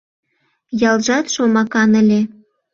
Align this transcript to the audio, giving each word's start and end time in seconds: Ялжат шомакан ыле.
Ялжат 0.89 1.25
шомакан 1.33 1.91
ыле. 2.01 2.21